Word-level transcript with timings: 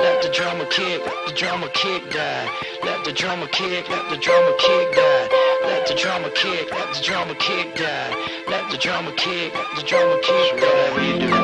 let 0.00 0.22
the 0.22 0.30
drama 0.30 0.66
kick, 0.70 1.00
let 1.04 1.26
the 1.26 1.34
drama 1.34 1.68
kick 1.74 2.10
die. 2.10 2.50
Let 2.82 3.04
the 3.04 3.12
drama 3.12 3.46
kick, 3.48 3.88
let 3.88 4.08
the 4.10 4.16
drama 4.16 4.54
kick 4.58 4.94
die. 4.94 5.28
Let 5.64 5.86
the 5.86 5.94
drama 5.94 6.30
kick, 6.30 6.70
let 6.72 6.94
the 6.94 7.02
drama 7.02 7.34
kick 7.34 7.74
die. 7.76 8.10
Let 8.48 8.70
the 8.70 8.78
drama 8.78 9.12
kick, 9.12 9.54
let 9.54 9.76
the 9.76 9.82
drama 9.82 10.18
kick 10.22 10.60
die. 10.60 11.39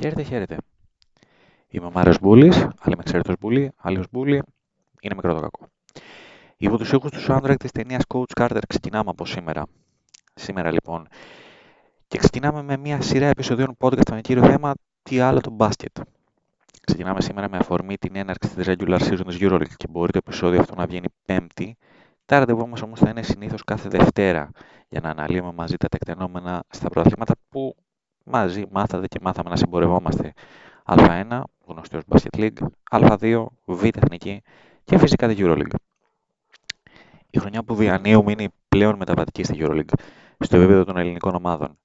Χαίρετε, 0.00 0.22
χαίρετε. 0.22 0.56
Είμαι 1.68 1.86
ο 1.86 1.90
Μάριος 1.90 2.18
Μπούλης, 2.20 2.56
άλλη 2.80 2.96
με 2.96 3.02
ξέρετε 3.02 3.30
ως 3.30 3.36
Μπούλη, 3.40 3.72
άλλη 3.76 3.98
ως 3.98 4.06
Μπούλη, 4.10 4.42
είναι 5.00 5.14
μικρό 5.14 5.34
το 5.34 5.40
κακό. 5.40 5.66
Υπό 6.56 6.78
τους 6.78 6.92
ήχους 6.92 7.10
του 7.10 7.20
soundtrack 7.28 7.54
της 7.58 7.70
ταινίας 7.70 8.02
Coach 8.08 8.40
Carter 8.40 8.60
ξεκινάμε 8.68 9.10
από 9.10 9.26
σήμερα. 9.26 9.66
Σήμερα 10.34 10.72
λοιπόν. 10.72 11.08
Και 12.08 12.18
ξεκινάμε 12.18 12.62
με 12.62 12.76
μια 12.76 13.00
σειρά 13.00 13.26
επεισοδίων 13.26 13.76
podcast 13.78 14.10
με 14.10 14.20
κύριο 14.20 14.44
θέμα 14.44 14.72
τι 15.02 15.20
άλλο 15.20 15.40
το 15.40 15.50
μπάσκετ. 15.50 15.98
Ξεκινάμε 16.86 17.20
σήμερα 17.20 17.48
με 17.48 17.56
αφορμή 17.56 17.96
την 17.96 18.16
έναρξη 18.16 18.54
της 18.54 18.66
regular 18.68 19.00
season 19.00 19.26
της 19.26 19.38
EuroLeague 19.40 19.74
και 19.76 19.86
μπορεί 19.90 20.12
το 20.12 20.18
επεισόδιο 20.26 20.60
αυτό 20.60 20.74
να 20.74 20.86
βγαίνει 20.86 21.08
πέμπτη. 21.24 21.76
Τα 22.26 22.38
ραντεβού 22.38 22.68
μας 22.68 22.82
όμως 22.82 22.98
θα 22.98 23.08
είναι 23.08 23.22
συνήθως 23.22 23.64
κάθε 23.64 23.88
Δευτέρα 23.88 24.50
για 24.88 25.00
να 25.00 25.08
αναλύουμε 25.10 25.52
μαζί 25.52 25.76
τα 25.76 25.88
τεκτενόμενα 25.88 26.62
στα 26.68 26.88
πρωταθλήματα 26.88 27.34
που 27.48 27.76
μαζί 28.24 28.64
μάθατε 28.70 29.06
και 29.06 29.18
μάθαμε 29.22 29.50
να 29.50 29.56
συμπορευόμαστε 29.56 30.32
Α1, 30.86 31.40
γνωστή 31.66 31.96
ως 31.96 32.02
Basket 32.08 32.38
League, 32.38 32.66
Α2, 32.90 33.44
Β 33.64 33.84
Εθνική 33.84 34.42
και 34.84 34.98
φυσικά 34.98 35.28
τη 35.28 35.34
EuroLeague. 35.38 35.74
Η 37.30 37.38
χρονιά 37.38 37.62
που 37.62 37.74
διανύουμε 37.74 38.32
είναι 38.32 38.48
πλέον 38.68 38.96
μεταβατική 38.96 39.42
στη 39.42 39.58
EuroLeague. 39.60 39.92
στο 40.38 40.56
επίπεδο 40.56 40.84
των 40.84 40.96
ελληνικών 40.96 41.34
ομάδων. 41.34 41.78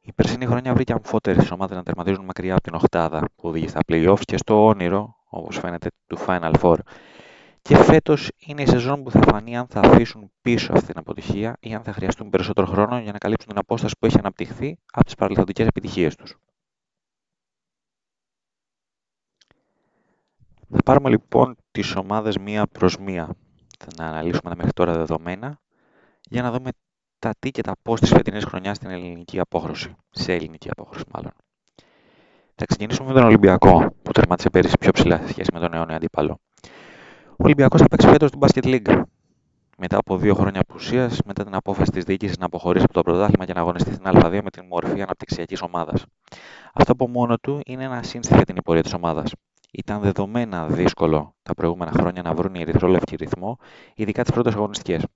Η 0.00 0.12
περσινή 0.12 0.46
χρονιά 0.46 0.74
βρήκε 0.74 0.92
αμφότερες 0.92 1.50
ομάδες 1.50 1.76
να 1.76 1.82
τερματίζουν 1.82 2.24
μακριά 2.24 2.52
από 2.52 2.62
την 2.62 2.74
Οχτάδα 2.74 3.20
που 3.20 3.48
οδηγεί 3.48 3.68
στα 3.68 3.80
playoffs 3.88 4.20
και 4.24 4.36
στο 4.36 4.66
όνειρο, 4.66 5.16
όπως 5.28 5.58
φαίνεται, 5.58 5.90
του 6.06 6.18
Final 6.26 6.52
Four. 6.60 6.76
Και 7.68 7.76
φέτος 7.76 8.30
είναι 8.38 8.62
η 8.62 8.66
σεζόν 8.66 9.02
που 9.02 9.10
θα 9.10 9.20
φανεί 9.22 9.56
αν 9.56 9.66
θα 9.66 9.80
αφήσουν 9.80 10.30
πίσω 10.42 10.72
αυτή 10.72 10.86
την 10.86 10.98
αποτυχία 10.98 11.56
ή 11.60 11.74
αν 11.74 11.82
θα 11.82 11.92
χρειαστούν 11.92 12.30
περισσότερο 12.30 12.66
χρόνο 12.66 12.98
για 12.98 13.12
να 13.12 13.18
καλύψουν 13.18 13.48
την 13.48 13.58
απόσταση 13.58 13.94
που 13.98 14.06
έχει 14.06 14.18
αναπτυχθεί 14.18 14.78
από 14.92 15.04
τις 15.04 15.14
παρελθοντικές 15.14 15.66
επιτυχίες 15.66 16.16
τους. 16.16 16.36
Θα 20.70 20.82
πάρουμε 20.84 21.08
λοιπόν 21.10 21.56
τις 21.70 21.96
ομάδες 21.96 22.36
μία 22.38 22.66
προς 22.66 22.98
μία. 22.98 23.36
Θα 23.78 24.04
αναλύσουμε 24.04 24.50
τα 24.50 24.56
μέχρι 24.56 24.72
τώρα 24.72 24.92
δεδομένα 24.92 25.60
για 26.20 26.42
να 26.42 26.50
δούμε 26.52 26.70
τα 27.18 27.34
τι 27.38 27.50
και 27.50 27.62
τα 27.62 27.72
πώς 27.82 28.00
της 28.00 28.10
φετινής 28.10 28.44
χρονιάς 28.44 28.76
στην 28.76 28.90
ελληνική 28.90 29.40
απόχρωση. 29.40 29.94
Σε 30.10 30.32
ελληνική 30.32 30.70
απόχρωση 30.70 31.04
μάλλον. 31.12 31.32
Θα 32.54 32.64
ξεκινήσουμε 32.64 33.08
με 33.08 33.14
τον 33.14 33.24
Ολυμπιακό 33.24 33.94
που 34.02 34.12
τερμάτισε 34.12 34.50
πέρυσι 34.50 34.78
πιο 34.78 34.90
ψηλά 34.90 35.16
σε 35.16 35.28
σχέση 35.28 35.50
με 35.52 35.60
τον 35.60 35.74
αιώνιο 35.74 35.96
αντίπαλο. 35.96 36.38
Ο 37.44 37.46
Ολυμπιακός 37.46 37.80
θα 37.80 37.88
παίξει 37.88 38.08
φέτος 38.08 38.28
στην 38.28 38.40
Basket 38.42 38.64
League. 38.64 39.02
Μετά 39.78 39.98
από 39.98 40.16
δύο 40.16 40.34
χρόνια 40.34 40.60
απουσίας, 40.60 41.18
μετά 41.24 41.44
την 41.44 41.54
απόφαση 41.54 41.90
της 41.90 42.04
διοίκησης 42.04 42.38
να 42.38 42.46
αποχωρήσει 42.46 42.84
από 42.84 42.92
το 42.92 43.02
πρωτάθλημα 43.02 43.44
και 43.44 43.52
να 43.52 43.60
αγωνιστεί 43.60 43.92
στην 43.92 44.04
Α2 44.06 44.40
με 44.42 44.50
την 44.50 44.64
μορφή 44.68 45.02
αναπτυξιακής 45.02 45.62
ομάδας. 45.62 46.04
Αυτό 46.74 46.92
από 46.92 47.08
μόνο 47.08 47.38
του 47.38 47.60
είναι 47.66 47.84
ένα 47.84 48.02
σύνθημα 48.02 48.36
για 48.36 48.44
την 48.44 48.56
υπορία 48.56 48.82
της 48.82 48.92
ομάδας. 48.94 49.32
Ήταν 49.72 50.00
δεδομένα 50.00 50.66
δύσκολο 50.66 51.34
τα 51.42 51.54
προηγούμενα 51.54 51.90
χρόνια 51.90 52.22
να 52.22 52.34
βρουν 52.34 52.54
οι 52.54 52.60
ερυθρόλευκοι 52.60 53.16
ρυθμό, 53.16 53.58
ειδικά 53.94 54.22
τις 54.22 54.32
πρώτες 54.32 54.54
αγωνιστικές. 54.54 55.06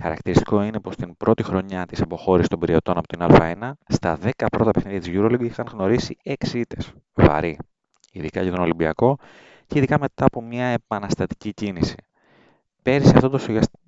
Χαρακτηριστικό 0.00 0.62
είναι 0.62 0.80
πως 0.80 0.96
την 0.96 1.16
πρώτη 1.16 1.42
χρονιά 1.42 1.86
της 1.86 2.00
αποχώρησης 2.00 2.48
των 2.48 2.58
πυριωτών 2.58 2.98
από 2.98 3.06
την 3.06 3.18
Α1, 3.22 3.70
στα 3.88 4.18
10 4.22 4.46
πρώτα 4.50 4.70
παιχνίδια 4.70 5.00
της 5.00 5.10
Euroleague 5.12 5.44
είχαν 5.44 5.66
γνωρίσει 5.72 6.16
6 6.24 6.58
ήττες. 6.58 6.92
Βαρύ. 7.14 7.58
Ειδικά 8.12 8.42
για 8.42 8.50
τον 8.52 8.60
Ολυμπιακό 8.60 9.18
και 9.72 9.78
ειδικά 9.78 9.98
μετά 9.98 10.24
από 10.24 10.42
μια 10.42 10.66
επαναστατική 10.66 11.52
κίνηση. 11.52 11.94
Πέρυσι 12.82 13.12
αυτό 13.14 13.28
το, 13.28 13.40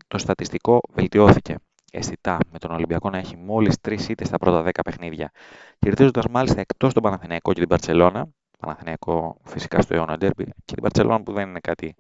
το 0.09 0.19
στατιστικό 0.19 0.81
βελτιώθηκε 0.93 1.57
αισθητά 1.93 2.39
με 2.51 2.59
τον 2.59 2.71
Ολυμπιακό 2.71 3.11
να 3.11 3.19
έχει 3.19 3.37
μόλις 3.37 3.77
3 3.89 4.09
ήττες 4.09 4.27
στα 4.27 4.39
πρώτα 4.39 4.63
10 4.65 4.71
παιχνίδια, 4.85 5.31
κερδίζοντα 5.79 6.23
μάλιστα 6.31 6.61
εκτός 6.61 6.93
τον 6.93 7.03
Παναθηναϊκό 7.03 7.53
και 7.53 7.61
την 7.61 7.69
Παρσελώνα, 7.69 8.27
Παναθηναϊκό 8.59 9.37
φυσικά 9.45 9.81
στο 9.81 9.95
αιώνα 9.95 10.19
Ντέρμπι 10.19 10.45
και 10.45 10.75
την 10.75 10.83
Παρσελώνα 10.83 11.23
που 11.23 11.33
δεν 11.33 11.49
είναι 11.49 11.61
κάτι 11.61 11.95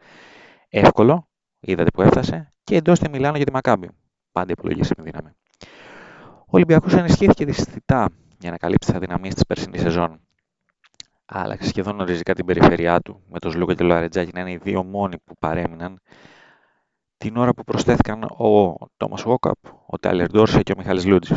εύκολο, 0.68 1.28
είδατε 1.60 1.90
που 1.90 2.02
έφτασε, 2.02 2.52
και 2.64 2.76
εντός 2.76 2.98
τη 2.98 3.08
Μιλάνο 3.08 3.36
για 3.36 3.46
τη 3.46 3.52
Μακάμπη. 3.52 3.88
Πάντα 4.32 4.52
υπολογίσει 4.52 4.92
με 4.96 5.02
δύναμη. 5.02 5.30
Ο 6.38 6.56
Ολυμπιακός 6.56 6.94
ενισχύθηκε 6.94 7.44
δυστυχητά 7.44 8.08
για 8.38 8.50
να 8.50 8.56
καλύψει 8.56 8.88
τις 8.88 8.96
αδυναμίες 8.96 9.34
της 9.34 9.44
περσινής 9.46 9.80
σεζόν. 9.80 10.20
Άλλαξε 11.26 11.68
σχεδόν 11.68 12.02
ριζικά 12.02 12.34
την 12.34 12.44
περιφέρειά 12.44 13.00
του, 13.00 13.22
με 13.28 13.38
τον 13.38 13.50
Σλούκα 13.50 13.72
και 13.72 13.78
τον 13.78 13.86
Λαρετζάκη 13.86 14.30
να 14.34 14.40
είναι 14.40 14.50
οι 14.50 14.56
δύο 14.56 14.84
μόνοι 14.84 15.18
που 15.24 15.34
παρέμειναν 15.38 16.00
την 17.16 17.36
ώρα 17.36 17.54
που 17.54 17.64
προσθέθηκαν 17.64 18.22
ο 18.22 18.76
Τόμας 18.96 19.22
Βόκαπ, 19.22 19.58
ο 19.86 19.98
Τάιλερ 19.98 20.30
Ντόρσε 20.30 20.62
και 20.62 20.72
ο 20.72 20.74
Μιχάλης 20.78 21.06
Λούτζη. 21.06 21.34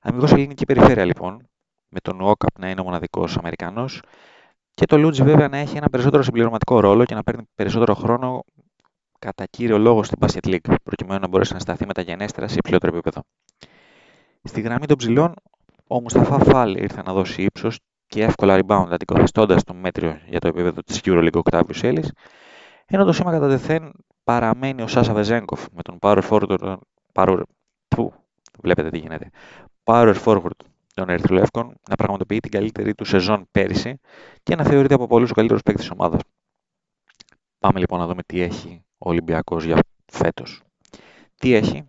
Αμυγός 0.00 0.32
ελληνική 0.32 0.64
περιφέρεια 0.64 1.04
λοιπόν, 1.04 1.48
με 1.88 2.00
τον 2.00 2.18
Βόκαπ 2.18 2.58
να 2.58 2.70
είναι 2.70 2.80
ο 2.80 2.84
μοναδικός 2.84 3.36
Αμερικανός 3.36 4.02
και 4.74 4.86
το 4.86 4.98
Λούτζι 4.98 5.22
βέβαια 5.22 5.48
να 5.48 5.56
έχει 5.56 5.76
ένα 5.76 5.88
περισσότερο 5.88 6.22
συμπληρωματικό 6.22 6.80
ρόλο 6.80 7.04
και 7.04 7.14
να 7.14 7.22
παίρνει 7.22 7.42
περισσότερο 7.54 7.94
χρόνο 7.94 8.42
κατά 9.18 9.44
κύριο 9.46 9.78
λόγο 9.78 10.02
στην 10.02 10.18
Basket 10.20 10.46
League, 10.46 10.74
προκειμένου 10.82 11.20
να 11.20 11.28
μπορέσει 11.28 11.52
να 11.52 11.58
σταθεί 11.58 11.86
μεταγενέστερα 11.86 12.48
σε 12.48 12.56
υψηλότερο 12.58 12.92
επίπεδο. 12.92 13.22
Στη 14.42 14.60
γραμμή 14.60 14.86
των 14.86 14.96
ψηλών, 14.96 15.34
ο 15.86 16.00
Μουσταφά 16.00 16.38
Φάλ 16.38 16.76
ήρθε 16.76 17.02
να 17.02 17.12
δώσει 17.12 17.42
ύψος 17.42 17.78
και 18.08 18.22
εύκολα 18.22 18.58
rebound, 18.60 18.86
αντικοθεστώντα 18.90 19.62
το 19.66 19.74
μέτριο 19.74 20.18
για 20.28 20.40
το 20.40 20.48
επίπεδο 20.48 20.82
της 20.82 21.00
Euroleague 21.04 21.40
Octavius 21.42 21.80
Ellis, 21.80 22.08
ενώ 22.86 23.04
το 23.04 23.12
σήμα 23.12 23.30
κατά 23.30 23.48
τεθέν 23.48 23.92
παραμένει 24.24 24.82
ο 24.82 24.86
Σάσα 24.86 25.12
Βεζέγκοφ 25.12 25.66
με 25.72 25.82
τον 25.82 25.98
power 26.00 26.22
forward, 26.30 26.76
power, 27.12 27.42
που, 27.88 28.12
βλέπετε 28.62 28.90
τι 28.90 28.98
γίνεται, 28.98 29.30
power 29.84 30.14
forward 30.24 30.56
των 30.94 31.08
Ερυθρολεύκων 31.08 31.74
να 31.88 31.94
πραγματοποιεί 31.96 32.40
την 32.40 32.50
καλύτερη 32.50 32.94
του 32.94 33.04
σεζόν 33.04 33.48
πέρυσι 33.50 34.00
και 34.42 34.54
να 34.54 34.64
θεωρείται 34.64 34.94
από 34.94 35.06
πολλούς 35.06 35.30
ο 35.30 35.34
καλύτερος 35.34 35.62
παίκτης 35.62 35.84
της 35.84 35.92
ομάδας. 35.98 36.20
Πάμε 37.58 37.78
λοιπόν 37.78 37.98
να 37.98 38.06
δούμε 38.06 38.22
τι 38.26 38.40
έχει 38.40 38.82
ο 38.98 39.08
Ολυμπιακός 39.10 39.64
για 39.64 39.78
φέτος. 40.12 40.62
Τι 41.34 41.54
έχει, 41.54 41.88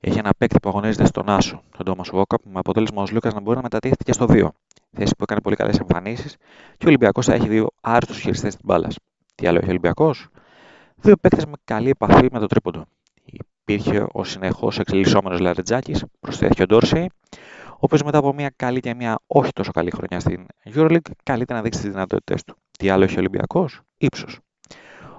έχει 0.00 0.18
ένα 0.18 0.30
παίκτη 0.38 0.60
που 0.60 0.68
αγωνίζεται 0.68 1.06
στον 1.06 1.28
Άσο, 1.28 1.62
τον 1.76 1.86
Τόμας 1.86 2.08
Βόκαπ, 2.08 2.40
με 2.44 2.58
αποτέλεσμα 2.58 3.02
ο 3.02 3.04
Λούκας 3.12 3.34
να 3.34 3.40
μπορεί 3.40 3.56
να 3.56 3.62
μετατίθεται 3.62 4.04
και 4.04 4.12
στο 4.12 4.26
2. 4.28 4.48
Θέση 4.98 5.14
που 5.16 5.22
έκανε 5.22 5.40
πολύ 5.40 5.56
καλές 5.56 5.78
εμφανίσεις 5.78 6.36
και 6.76 6.84
ο 6.84 6.88
Ολυμπιακός 6.88 7.26
θα 7.26 7.34
έχει 7.34 7.48
δύο 7.48 7.68
άριστου 7.80 8.14
χειριστές 8.14 8.54
της 8.54 8.64
μπάλας. 8.64 8.96
Τι 9.34 9.46
άλλο 9.46 9.56
έχει 9.56 9.66
ο 9.66 9.70
Ολυμπιακός, 9.70 10.28
δύο 10.96 11.16
παίκτες 11.16 11.46
με 11.46 11.52
καλή 11.64 11.88
επαφή 11.88 12.28
με 12.32 12.38
το 12.38 12.46
τρίποντο. 12.46 12.84
Υπήρχε 13.24 14.06
ο 14.12 14.24
συνεχώς 14.24 14.78
εξελισσόμενος 14.78 15.40
Λαρετζάκης, 15.40 16.04
προσθέθηκε 16.20 16.62
ο 16.62 16.66
Ντόρσεϊ, 16.66 17.10
ο 17.70 17.80
οποίος 17.80 18.02
μετά 18.02 18.18
από 18.18 18.34
μια 18.34 18.52
καλή 18.56 18.80
και 18.80 18.94
μια 18.94 19.18
όχι 19.26 19.52
τόσο 19.52 19.70
καλή 19.70 19.90
χρονιά 19.90 20.20
στην 20.20 20.46
Euroleague, 20.74 21.10
καλείται 21.22 21.54
να 21.54 21.62
δείξει 21.62 21.80
τις 21.80 21.90
δυνατότητέ 21.90 22.34
του. 22.46 22.56
Τι 22.78 22.88
άλλο 22.88 23.04
έχει 23.04 23.14
ο 23.14 23.18
Ολυμπιακός, 23.18 23.80
ύψος. 23.98 24.38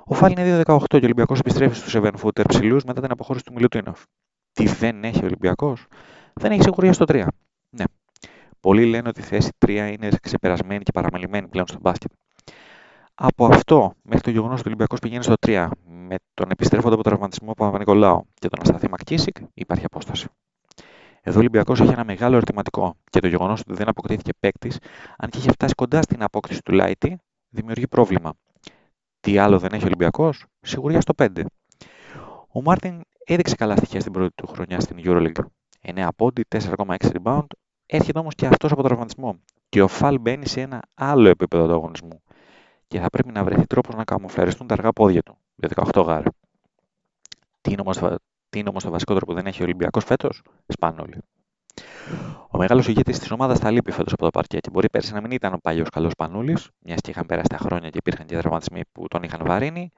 Ο 0.05 0.13
Φάλ 0.13 0.31
είναι 0.31 0.63
2-18 0.65 0.77
και 0.87 0.95
ο 0.95 0.99
Ολυμπιακός 1.03 1.39
επιστρέφει 1.39 1.75
στους 1.75 1.95
7 1.95 2.11
footer 2.23 2.43
ψηλούς 2.47 2.83
μετά 2.83 3.01
την 3.01 3.11
αποχώρηση 3.11 3.45
του 3.45 3.53
Μιλουτίνοφ. 3.53 4.03
Τι 4.51 4.65
δεν 4.65 5.03
έχει 5.03 5.19
ο 5.21 5.25
Ολυμπιακός, 5.25 5.85
δεν 6.33 6.51
έχει 6.51 6.61
σιγουριά 6.61 6.93
στο 6.93 7.05
3. 7.07 7.27
Ναι. 8.59 8.71
Πολλοί 8.71 8.85
λένε 8.85 9.07
ότι 9.07 9.19
η 9.19 9.23
θέση 9.23 9.49
3 9.65 9.69
είναι 9.69 10.09
ξεπερασμένη 10.21 10.83
και 10.83 10.91
παραμελημένη 10.91 11.47
πλέον 11.47 11.67
στο 11.67 11.77
μπάσκετ. 11.81 12.11
Από 13.13 13.45
αυτό 13.45 13.93
μέχρι 14.01 14.21
το 14.21 14.29
γεγονός 14.29 14.53
ότι 14.59 14.61
ο 14.61 14.65
Ολυμπιακός 14.65 14.99
πηγαίνει 14.99 15.23
στο 15.23 15.33
3 15.47 15.69
με 15.85 16.15
τον 16.33 16.51
επιστρέφοντα 16.51 16.93
από 16.93 17.03
τραυματισμό 17.03 17.53
Παπα-Νικολάου 17.53 18.27
και 18.33 18.47
τον 18.47 18.59
Ασταθή 18.61 18.89
Μακκίσικ, 18.89 19.37
υπάρχει 19.53 19.85
απόσταση. 19.85 20.27
Εδώ 21.21 21.35
ο 21.35 21.39
Ολυμπιακός 21.39 21.79
έχει 21.79 21.91
ένα 21.91 22.03
μεγάλο 22.03 22.35
ερωτηματικό 22.35 22.95
και 23.09 23.19
το 23.19 23.27
γεγονός 23.27 23.59
ότι 23.59 23.73
δεν 23.73 23.87
αποκτήθηκε 23.87 24.31
παίκτης, 24.39 24.77
αν 25.17 25.29
και 25.29 25.37
είχε 25.37 25.51
φτάσει 25.51 25.73
κοντά 25.73 26.01
στην 26.01 26.23
απόκτηση 26.23 26.61
του 26.61 26.71
Λάιτι, 26.71 27.17
δημιουργεί 27.49 27.87
πρόβλημα. 27.87 28.33
Τι 29.19 29.37
άλλο 29.37 29.59
δεν 29.59 29.71
έχει 29.73 29.83
ο 29.83 29.85
Ολυμπιακός, 29.85 30.45
σιγουριά 30.61 31.01
στο 31.01 31.13
5. 31.17 31.43
Ο 32.51 32.61
Μάρτιν 32.61 33.01
έδειξε 33.25 33.55
καλά 33.55 33.75
στοιχεία 33.75 33.99
στην 33.99 34.11
πρώτη 34.11 34.33
του 34.35 34.47
χρονιά 34.47 34.79
στην 34.79 34.97
Euroleague. 35.03 35.43
9 35.81 36.07
πόντι, 36.15 36.45
4,6 36.47 36.95
rebound, 36.99 37.45
έρχεται 37.89 38.19
όμως 38.19 38.35
και 38.35 38.45
αυτός 38.45 38.71
από 38.71 38.83
τραυματισμό. 38.83 39.39
Και 39.69 39.81
ο 39.81 39.87
Φαλ 39.87 40.19
μπαίνει 40.19 40.47
σε 40.47 40.61
ένα 40.61 40.81
άλλο 40.93 41.29
επίπεδο 41.29 41.65
του 41.65 41.73
αγωνισμού 41.73 42.21
και 42.87 42.99
θα 42.99 43.09
πρέπει 43.09 43.31
να 43.31 43.43
βρεθεί 43.43 43.67
τρόπος 43.67 43.95
να 43.95 44.03
καμουφλαριστούν 44.03 44.67
τα 44.67 44.73
αργά 44.73 44.91
πόδια 44.91 45.21
του 45.21 45.37
για 45.55 45.69
18 45.93 46.03
γάρ. 46.05 46.23
Τι 47.61 47.71
είναι 48.59 48.69
όμως 48.69 48.83
το 48.83 48.89
βασικότερο 48.89 49.25
που 49.25 49.33
δεν 49.33 49.45
έχει 49.45 49.61
ο 49.61 49.63
Ολυμπιακός 49.63 50.03
φέτος, 50.03 50.41
Σπάνολη. 50.67 51.17
Ο 52.49 52.57
μεγάλος 52.57 52.87
ηγέτης 52.87 53.19
της 53.19 53.31
ομάδας 53.31 53.59
θα 53.59 53.71
λείπει 53.71 53.91
φέτος 53.91 54.13
από 54.13 54.23
το 54.23 54.29
παρκέ 54.29 54.59
και 54.59 54.69
μπορεί 54.69 54.89
πέρσι 54.89 55.13
να 55.13 55.21
μην 55.21 55.31
ήταν 55.31 55.53
ο 55.53 55.57
παλιός 55.57 55.89
καλός 55.89 56.13
Πανούλη, 56.17 56.57
μιας 56.79 57.01
και 57.01 57.11
είχαν 57.11 57.25
περάσει 57.25 57.49
τα 57.49 57.57
χρόνια 57.57 57.89
και 57.89 57.97
υπήρχαν 57.97 58.25
και 58.25 58.37
δραματισμοί 58.37 58.81
που 58.91 59.07
τον 59.07 59.23
είχαν 59.23 59.41
βαρύνει, 59.45 59.91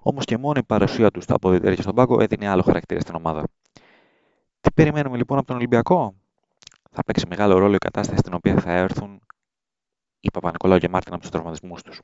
όμως 0.00 0.24
και 0.24 0.36
μόνο 0.36 0.58
η 0.58 0.62
παρουσία 0.62 1.10
του 1.10 1.20
στα 1.20 1.34
αποδητήρια 1.34 1.74
και 1.74 1.82
στον 1.82 1.94
πάγκο 1.94 2.20
έδινε 2.20 2.48
άλλο 2.48 2.62
χαρακτήρα 2.62 3.00
στην 3.00 3.14
ομάδα. 3.14 3.42
Τι 4.60 4.70
περιμένουμε 4.72 5.16
λοιπόν 5.16 5.38
από 5.38 5.46
τον 5.46 5.56
Ολυμπιακό, 5.56 6.14
θα 6.96 7.04
παίξει 7.04 7.26
μεγάλο 7.28 7.58
ρόλο 7.58 7.74
η 7.74 7.78
κατάσταση 7.78 8.18
στην 8.18 8.34
οποία 8.34 8.60
θα 8.60 8.72
έρθουν 8.72 9.20
οι 10.20 10.30
Παπα-Νικολάου 10.30 10.78
και 10.78 10.88
Μάρτιν 10.88 11.12
από 11.12 11.22
τους 11.22 11.30
τραυματισμούς 11.30 11.82
τους. 11.82 12.00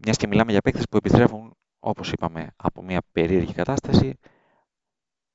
Μιας 0.00 0.16
και 0.16 0.26
μιλάμε 0.26 0.52
για 0.52 0.60
παίκτες 0.60 0.84
που 0.90 0.96
επιστρέφουν, 0.96 1.56
όπως 1.80 2.12
είπαμε, 2.12 2.50
από 2.56 2.82
μια 2.82 3.02
περίεργη 3.12 3.52
κατάσταση, 3.52 4.18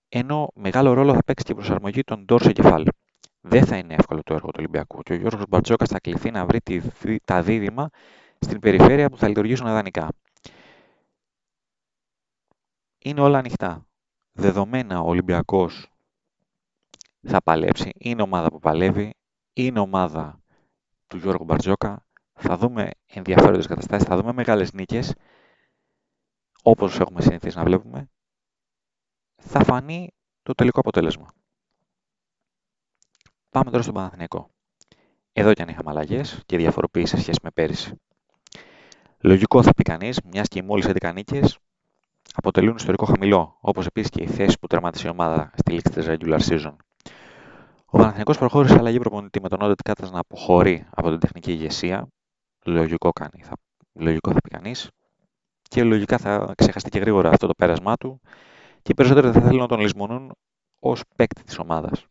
ενώ 0.10 0.50
μεγάλο 0.56 0.94
ρόλο 0.94 1.14
θα 1.14 1.24
παίξει 1.24 1.46
και 1.46 1.52
η 1.52 1.56
προσαρμογή 1.56 2.04
των 2.04 2.26
Ντόρσε 2.26 2.52
κεφάλι. 2.52 2.90
Δεν 3.42 3.66
θα 3.66 3.78
είναι 3.78 3.94
εύκολο 3.94 4.24
το 4.24 4.34
έργο 4.34 4.48
του 4.48 4.56
Ολυμπιακού 4.58 5.02
και 5.02 5.14
ο 5.14 5.16
Γιώργος 5.16 5.44
Μπαρτζόκα 5.50 5.86
θα 5.86 6.00
κληθεί 6.00 6.32
να 6.32 6.46
βρει 6.46 6.62
τη, 6.62 6.82
τα 7.26 7.42
δίδυμα 7.42 7.90
στην 8.40 8.60
περιφέρεια 8.60 9.10
που 9.10 9.18
θα 9.18 9.28
λειτουργήσουν 9.28 9.68
ιδανικά. 9.68 10.10
Είναι 12.98 13.22
όλα 13.22 13.38
ανοιχτά. 13.38 13.86
Δεδομένα 14.32 15.00
ο 15.02 15.08
Ολυμπιακός 15.08 15.93
θα 17.24 17.42
παλέψει, 17.42 17.92
είναι 17.98 18.22
ομάδα 18.22 18.50
που 18.50 18.60
παλεύει, 18.60 19.14
είναι 19.54 19.80
ομάδα 19.80 20.42
του 21.08 21.18
Γιώργου 21.18 21.44
Μπαρτζόκα. 21.44 22.06
Θα 22.34 22.58
δούμε 22.58 22.90
ενδιαφέροντες 23.06 23.68
καταστάσεις, 23.68 24.08
θα 24.08 24.18
δούμε 24.18 24.34
μεγάλες 24.34 24.74
νίκες, 24.74 25.14
όπως 26.64 27.00
έχουμε 27.00 27.22
συνηθίσει 27.22 27.58
να 27.58 27.64
βλέπουμε. 27.64 28.10
Θα 29.36 29.64
φανεί 29.64 30.12
το 30.44 30.54
τελικό 30.54 30.80
αποτέλεσμα. 30.80 31.28
Πάμε 33.50 33.72
τώρα 33.72 33.84
στον 33.84 33.94
Παναθηναϊκό. 33.94 34.50
Εδώ 35.34 35.54
και 35.54 35.62
αν 35.62 35.70
είχαμε 35.70 35.90
αλλαγές 35.90 36.42
και 36.46 36.58
διαφοροποίηση 36.58 37.16
σε 37.16 37.22
σχέση 37.22 37.40
με 37.44 37.52
πέρυσι. 37.52 38.02
Λογικό 39.20 39.64
θα 39.64 39.74
πει 39.74 39.84
κανείς, 39.84 40.22
μιας 40.24 40.48
και 40.48 40.64
μόλις 40.64 40.86
11 40.88 41.14
νίκες, 41.14 41.58
αποτελούν 42.34 42.76
ιστορικό 42.76 43.06
χαμηλό, 43.06 43.58
όπως 43.62 43.86
επίσης 43.86 44.10
και 44.10 44.24
η 44.24 44.28
θέση 44.28 44.60
που 44.60 44.68
τερματίσει 44.68 45.08
η 45.08 45.10
ομάδα 45.10 45.52
στη 45.56 45.72
λήξη 45.72 45.94
της 45.94 46.06
regular 46.08 46.40
season. 46.40 46.76
Ο 47.94 47.98
Παναθηναϊκός 47.98 48.38
προχώρησε 48.38 48.78
αλλαγή 48.78 49.00
προπονητή 49.00 49.42
με 49.42 49.50
τον 49.50 49.62
Όντε 49.62 49.74
Κάτα 49.84 50.10
να 50.10 50.20
αποχωρεί 50.20 50.86
από 50.90 51.10
την 51.10 51.20
τεχνική 51.20 51.52
ηγεσία. 51.52 52.08
Λογικό 52.66 53.10
κάνει, 53.12 53.44
θα, 53.44 53.54
λογικό 53.94 54.32
θα 54.32 54.42
πει 54.42 54.50
κανείς. 54.50 54.90
Και 55.62 55.84
λογικά 55.84 56.18
θα 56.18 56.54
ξεχαστεί 56.58 56.90
και 56.90 57.00
γρήγορα 57.00 57.30
αυτό 57.30 57.48
το 57.48 57.54
πέρασμά 57.54 57.96
του 57.96 58.22
και 58.82 58.92
οι 58.92 58.94
περισσότεροι 58.94 59.32
θα 59.32 59.42
θέλουν 59.42 59.60
να 59.60 59.68
τον 59.68 59.80
λησμονούν 59.80 60.32
ως 60.80 61.02
παίκτη 61.16 61.44
της 61.44 61.60
ομάδας. 61.60 62.06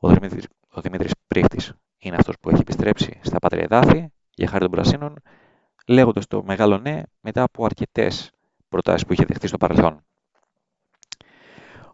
Ο 0.00 0.08
Δημήτρη 0.08 0.40
ο 0.70 0.80
Δημήτρης 0.80 1.12
Πρίχτης 1.26 1.72
είναι 1.98 2.16
αυτός 2.16 2.34
που 2.40 2.50
έχει 2.50 2.60
επιστρέψει 2.60 3.20
στα 3.22 3.38
πατρία 3.38 3.62
εδάφη 3.62 4.08
για 4.34 4.48
χάρη 4.48 4.62
των 4.62 4.70
Πρασίνων, 4.70 5.14
λέγοντας 5.86 6.26
το 6.26 6.42
μεγάλο 6.44 6.78
ναι 6.78 7.02
μετά 7.20 7.42
από 7.42 7.64
αρκετές 7.64 8.30
προτάσεις 8.68 9.06
που 9.06 9.12
είχε 9.12 9.24
δεχτεί 9.24 9.46
στο 9.46 9.56
παρελθόν. 9.56 10.04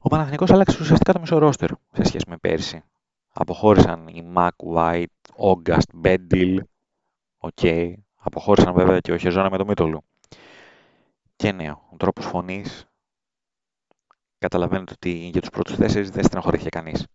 Ο 0.07 0.09
Παναθηναϊκός 0.09 0.51
άλλαξε 0.51 0.79
ουσιαστικά 0.81 1.13
το 1.13 1.21
μισό 1.21 1.39
ρόστερ 1.39 1.71
σε 1.93 2.05
σχέση 2.05 2.25
με 2.29 2.37
πέρσι. 2.37 2.83
Αποχώρησαν 3.33 4.09
οι 4.09 4.33
Mac 4.37 4.49
White, 4.75 5.05
August, 5.39 6.05
Bendil, 6.05 6.59
ok. 7.39 7.93
Αποχώρησαν 8.17 8.75
βέβαια 8.75 9.01
και 9.01 9.13
ο 9.13 9.17
Χεζόνα 9.17 9.51
με 9.51 9.57
το 9.57 9.67
Μίτολου. 9.67 10.05
Και 11.37 11.53
ναι, 11.53 11.71
ο 11.71 11.97
τρόπος 11.97 12.25
φωνής 12.27 12.87
καταλαβαίνετε 14.39 14.93
ότι 14.93 15.11
για 15.11 15.41
τους 15.41 15.51
πρώτους 15.51 15.77
τέσσερις 15.77 16.11
δεν 16.11 16.25
στεναχωρήθηκε 16.25 16.69
κανείς. 16.69 17.07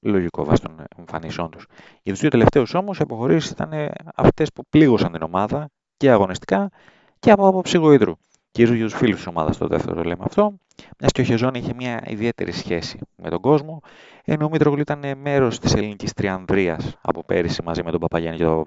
Λογικό 0.00 0.44
βάσει 0.44 0.62
των 0.62 0.84
εμφανίσεών 0.96 1.50
τους. 1.50 1.66
Για 2.02 2.12
τους 2.12 2.20
δύο 2.20 2.30
τελευταίους 2.30 2.74
όμως, 2.74 2.98
οι 2.98 3.02
αποχωρήσεις 3.02 3.50
ήταν 3.50 3.90
αυτές 4.14 4.52
που 4.52 4.62
πλήγωσαν 4.70 5.12
την 5.12 5.22
ομάδα 5.22 5.68
και 5.96 6.10
αγωνιστικά 6.10 6.70
και 7.18 7.30
από 7.30 7.46
άποψη 7.46 7.78
γοήτρου. 7.78 8.12
Κυρίως 8.50 8.76
για 8.76 8.84
τους 8.84 8.94
φίλους 8.94 9.16
της 9.16 9.26
ομάδας, 9.26 9.56
το 9.56 9.66
δεύτερο 9.66 9.94
το 9.94 10.02
λέμε 10.02 10.24
αυτό. 10.24 10.58
Μιας 11.00 11.12
και 11.12 11.20
ο 11.20 11.24
Χεζόν 11.24 11.54
είχε 11.54 11.74
μια 11.74 12.02
ιδιαίτερη 12.06 12.52
σχέση 12.52 12.98
με 13.16 13.30
τον 13.30 13.40
κόσμο, 13.40 13.80
ενώ 14.24 14.44
ο 14.44 14.48
Μήτρογλου 14.48 14.80
ήταν 14.80 15.18
μέρος 15.18 15.58
της 15.58 15.74
ελληνικής 15.74 16.12
τριανδρίας 16.12 16.96
από 17.00 17.24
πέρυσι 17.24 17.62
μαζί 17.62 17.82
με 17.82 17.90
τον 17.90 18.00
Παπαγιάννη 18.00 18.38
και 18.38 18.44
τον 18.44 18.64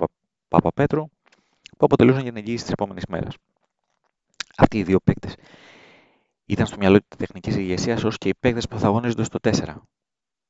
Παπαπέτρου, 0.47 1.05
που 1.77 1.85
αποτελούσαν 1.85 2.21
για 2.21 2.31
την 2.31 2.41
εγγύηση 2.41 2.63
της 2.63 2.71
επόμενης 2.71 3.05
μέρας. 3.05 3.35
Αυτοί 4.57 4.77
οι 4.77 4.83
δύο 4.83 5.00
παίκτες 5.03 5.35
ήταν 6.45 6.65
στο 6.65 6.77
μυαλό 6.79 6.97
της 7.07 7.17
τεχνικής 7.17 7.55
ηγεσίας 7.55 8.03
ως 8.03 8.17
και 8.17 8.29
οι 8.29 8.35
παίκτες 8.39 8.67
που 8.67 8.79
θα 8.79 8.88
αγωνίζονται 8.88 9.23
στο 9.23 9.39
4. 9.41 9.75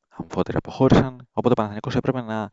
Αμφότεροι 0.09 0.57
αποχώρησαν, 0.57 1.27
οπότε 1.31 1.51
ο 1.51 1.55
Παναθηναϊκός 1.55 1.95
έπρεπε 1.95 2.21
να 2.21 2.49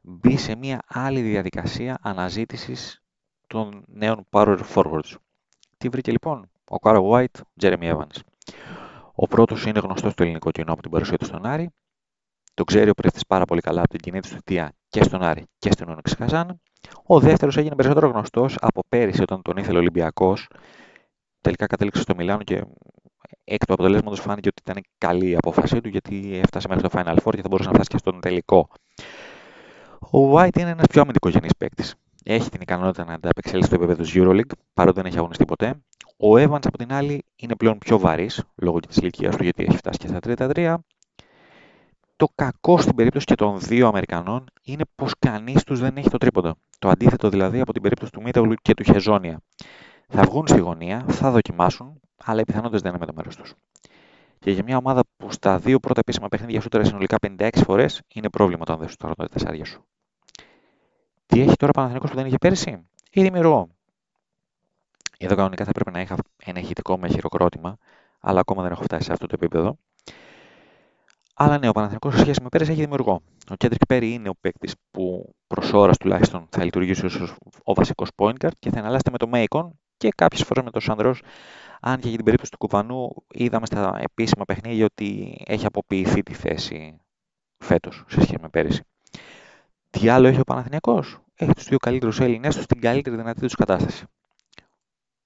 μπει 0.00 0.36
σε 0.36 0.56
μια 0.56 0.82
άλλη 0.86 1.20
διαδικασία 1.20 1.98
αναζήτησης 2.02 3.02
των 3.46 3.84
νέων 3.86 4.26
power 4.30 4.58
forwards. 4.74 5.14
Τι 5.78 5.88
βρήκε 5.88 6.10
λοιπόν 6.10 6.50
ο 6.64 6.78
Κάρο 6.78 7.10
White, 7.12 7.40
Jeremy 7.60 7.96
Evans. 7.96 8.31
Ο 9.14 9.26
πρώτος 9.26 9.64
είναι 9.66 9.78
γνωστός 9.78 10.12
στο 10.12 10.22
ελληνικό 10.22 10.50
κοινό 10.50 10.72
από 10.72 10.82
την 10.82 10.90
παρουσία 10.90 11.18
του 11.18 11.24
στον 11.24 11.46
Άρη. 11.46 11.70
Το 12.54 12.64
ξέρει 12.64 12.90
ο 12.90 12.94
πρέφτη 12.94 13.20
πάρα 13.28 13.44
πολύ 13.44 13.60
καλά 13.60 13.80
από 13.80 13.88
την 13.88 14.00
κοινή 14.00 14.20
του 14.20 14.28
θητεία 14.28 14.72
και 14.88 15.02
στον 15.02 15.22
Άρη 15.22 15.44
και 15.58 15.70
στον 15.72 15.88
Όνεξ 15.88 16.14
Χαζάν. 16.14 16.60
Ο 17.06 17.20
δεύτερος 17.20 17.56
έγινε 17.56 17.74
περισσότερο 17.74 18.08
γνωστός 18.08 18.56
από 18.60 18.80
πέρυσι 18.88 19.22
όταν 19.22 19.42
τον 19.42 19.56
ήθελε 19.56 19.76
ο 19.76 19.80
Ολυμπιακός. 19.80 20.48
Τελικά 21.40 21.66
κατέληξε 21.66 22.02
στο 22.02 22.14
Μιλάνο 22.14 22.42
και 22.42 22.64
εκ 23.44 23.66
του 23.66 23.72
αποτελέσματος 23.72 24.20
φάνηκε 24.20 24.48
ότι 24.48 24.62
ήταν 24.70 24.82
καλή 24.98 25.28
η 25.30 25.34
απόφασή 25.34 25.80
του 25.80 25.88
γιατί 25.88 26.38
έφτασε 26.42 26.68
μέχρι 26.68 26.88
το 26.88 26.88
Final 26.92 27.16
Four 27.24 27.32
και 27.34 27.42
θα 27.42 27.48
μπορούσε 27.48 27.68
να 27.68 27.74
φτάσει 27.74 27.88
και 27.88 27.96
στον 27.98 28.20
τελικό. 28.20 28.68
Ο 30.10 30.38
White 30.38 30.58
είναι 30.58 30.70
ένας 30.70 30.86
πιο 30.86 31.00
αμυντικογενής 31.00 31.56
παίκτης. 31.58 31.94
Έχει 32.24 32.50
την 32.50 32.60
ικανότητα 32.60 33.04
να 33.04 33.14
ανταπεξέλθει 33.14 33.66
στο 33.66 33.74
επίπεδο 33.74 34.02
της 34.02 34.12
Euroleague, 34.14 34.52
παρότι 34.74 34.96
δεν 34.96 35.06
έχει 35.06 35.18
αγωνιστεί 35.18 35.44
ποτέ. 35.44 35.74
Ο 36.24 36.34
Evans, 36.36 36.66
από 36.66 36.78
την 36.78 36.92
άλλη, 36.92 37.24
είναι 37.36 37.56
πλέον 37.56 37.78
πιο 37.78 37.98
βαρύς 37.98 38.44
λόγω 38.56 38.80
της 38.80 38.96
ηλικίας 38.96 39.36
του, 39.36 39.42
γιατί 39.42 39.62
έχει 39.62 39.76
φτάσει 39.76 39.98
και 39.98 40.06
στα 40.06 40.18
33. 40.20 40.76
Το 42.16 42.26
κακό 42.34 42.78
στην 42.78 42.94
περίπτωση 42.94 43.24
και 43.24 43.34
των 43.34 43.60
δύο 43.60 43.86
Αμερικανών 43.86 44.44
είναι 44.62 44.82
πως 44.94 45.12
κανείς 45.18 45.64
τους 45.64 45.80
δεν 45.80 45.96
έχει 45.96 46.10
το 46.10 46.18
τρίποντο. 46.18 46.54
Το 46.78 46.88
αντίθετο 46.88 47.28
δηλαδή 47.28 47.60
από 47.60 47.72
την 47.72 47.82
περίπτωση 47.82 48.12
του 48.12 48.22
Μίτεβλου 48.22 48.54
και 48.62 48.74
του 48.74 48.82
Χεζόνια. 48.82 49.40
Θα 50.08 50.22
βγουν 50.22 50.46
στη 50.46 50.58
γωνία, 50.58 51.04
θα 51.08 51.30
δοκιμάσουν, 51.30 52.00
αλλά 52.24 52.40
οι 52.40 52.44
πιθανότητες 52.44 52.80
δεν 52.80 52.90
είναι 52.90 53.00
με 53.00 53.06
το 53.06 53.12
μέρος 53.16 53.36
τους. 53.36 53.54
Και 54.38 54.50
για 54.50 54.62
μια 54.62 54.76
ομάδα 54.76 55.02
που 55.16 55.32
στα 55.32 55.58
δύο 55.58 55.80
πρώτα 55.80 56.00
επίσημα 56.00 56.28
παιχνίδια 56.28 56.60
σου 56.60 56.68
συνολικά 56.82 57.16
56 57.26 57.48
φορές, 57.64 58.02
είναι 58.14 58.28
πρόβλημα 58.28 58.60
όταν 58.62 58.78
δεν 58.78 58.88
σου 58.88 58.96
τώρα 58.96 59.14
τα 59.14 59.28
τεσσάρια 59.28 59.64
σου. 59.64 59.84
Τι 61.26 61.40
έχει 61.40 61.56
τώρα 61.56 61.68
ο 61.68 61.74
Παναθηναϊκός 61.74 62.10
που 62.10 62.16
δεν 62.16 62.26
είχε 62.26 62.38
πέρσι, 62.38 62.88
ή 63.10 63.22
δημιουργό. 63.22 63.68
Εδώ 65.24 65.34
κανονικά 65.34 65.64
θα 65.64 65.72
πρέπει 65.72 65.90
να 65.90 66.00
είχα 66.00 66.16
ένα 66.44 66.60
ηχητικό 66.60 66.98
με 66.98 67.08
χειροκρότημα, 67.08 67.76
αλλά 68.20 68.40
ακόμα 68.40 68.62
δεν 68.62 68.72
έχω 68.72 68.82
φτάσει 68.82 69.04
σε 69.04 69.12
αυτό 69.12 69.26
το 69.26 69.34
επίπεδο. 69.40 69.78
Αλλά 71.34 71.58
ναι, 71.58 71.68
ο 71.68 71.72
Παναθηναϊκός 71.72 72.14
σε 72.14 72.20
σχέση 72.20 72.42
με 72.42 72.48
πέρσι 72.48 72.70
έχει 72.70 72.80
δημιουργό. 72.80 73.22
Ο 73.50 73.54
Κέντρικ 73.54 73.86
Πέρι 73.86 74.12
είναι 74.12 74.28
ο 74.28 74.34
παίκτης 74.40 74.74
που 74.90 75.34
προς 75.46 75.72
ώρας 75.72 75.96
τουλάχιστον 75.96 76.46
θα 76.50 76.64
λειτουργήσει 76.64 77.06
ως 77.06 77.34
ο 77.62 77.74
βασικός 77.74 78.08
point 78.16 78.34
guard 78.40 78.56
και 78.58 78.70
θα 78.70 78.78
εναλλάσσεται 78.78 79.10
με 79.10 79.18
το 79.18 79.28
Μέικον 79.28 79.78
και 79.96 80.08
κάποιες 80.14 80.42
φορές 80.42 80.64
με 80.64 80.70
τον 80.70 80.80
Σανδρός. 80.80 81.22
Αν 81.80 82.00
και 82.00 82.08
για 82.08 82.16
την 82.16 82.24
περίπτωση 82.24 82.50
του 82.50 82.58
Κουβανού 82.58 83.14
είδαμε 83.30 83.66
στα 83.66 83.98
επίσημα 84.00 84.44
παιχνίδια 84.44 84.84
ότι 84.84 85.40
έχει 85.46 85.66
αποποιηθεί 85.66 86.22
τη 86.22 86.34
θέση 86.34 87.00
φέτος 87.58 88.04
σε 88.08 88.20
σχέση 88.20 88.38
με 88.40 88.48
πέρυσι. 88.48 88.82
Τι 89.90 90.08
άλλο 90.08 90.28
έχει 90.28 90.40
ο 90.40 90.44
Παναθηναϊκός; 90.44 91.18
Έχει 91.34 91.52
τους 91.52 91.64
δύο 91.64 91.78
καλύτερους 91.78 92.20
Έλληνες 92.20 92.56
του 92.56 92.62
στην 92.62 92.80
καλύτερη 92.80 93.16
δυνατή 93.16 93.40
τους 93.40 93.54
κατάσταση. 93.54 94.04